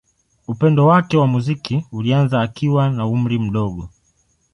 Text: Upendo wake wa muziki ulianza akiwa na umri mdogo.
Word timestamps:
Upendo 0.47 0.85
wake 0.85 1.17
wa 1.17 1.27
muziki 1.27 1.85
ulianza 1.91 2.41
akiwa 2.41 2.89
na 2.89 3.05
umri 3.07 3.39
mdogo. 3.39 3.89